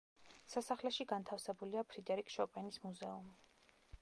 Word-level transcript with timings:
სასახლეში 0.53 1.07
განთავსებულია 1.11 1.85
ფრიდერიკ 1.93 2.35
შოპენის 2.39 2.85
მუზეუმი. 2.89 3.39